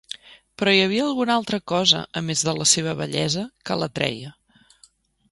Però 0.59 0.71
hi 0.75 0.79
havia 0.85 1.01
alguna 1.09 1.33
altra 1.41 1.59
cosa 1.71 1.99
a 2.21 2.23
més 2.29 2.41
de 2.47 2.55
la 2.59 2.67
seva 2.71 2.95
bellesa 3.01 3.43
que 3.69 3.77
l'atreia. 3.83 4.33